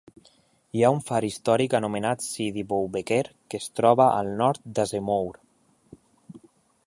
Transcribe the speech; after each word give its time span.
Hi 0.77 0.79
ha 0.85 0.89
un 0.93 1.01
far 1.09 1.19
històric 1.27 1.75
anomenat 1.79 2.25
Sidi 2.27 2.63
Boubeker 2.71 3.21
que 3.53 3.61
es 3.63 3.69
troba 3.81 4.09
al 4.21 4.33
nord 4.41 4.65
d'Azemmour. 4.79 5.41